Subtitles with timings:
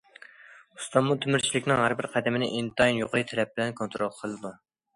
[0.79, 4.57] ئۇستاممۇ تۆمۈرچىلىكنىڭ ھەر بىر قەدىمىنى ئىنتايىن يۇقىرى تەلەپ بىلەن كونترول قىلىدۇ.